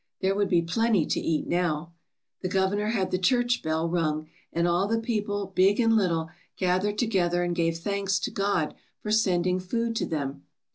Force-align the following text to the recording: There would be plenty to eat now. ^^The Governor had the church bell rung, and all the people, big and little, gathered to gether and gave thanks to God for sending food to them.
There 0.19 0.33
would 0.33 0.49
be 0.49 0.63
plenty 0.63 1.05
to 1.05 1.19
eat 1.19 1.45
now. 1.45 1.93
^^The 2.43 2.49
Governor 2.49 2.87
had 2.87 3.11
the 3.11 3.19
church 3.19 3.61
bell 3.61 3.87
rung, 3.87 4.29
and 4.51 4.67
all 4.67 4.87
the 4.87 4.97
people, 4.97 5.51
big 5.53 5.79
and 5.79 5.95
little, 5.95 6.29
gathered 6.57 6.97
to 6.97 7.05
gether 7.05 7.43
and 7.43 7.55
gave 7.55 7.77
thanks 7.77 8.17
to 8.21 8.31
God 8.31 8.73
for 8.97 9.11
sending 9.11 9.59
food 9.59 9.95
to 9.97 10.07
them. 10.07 10.41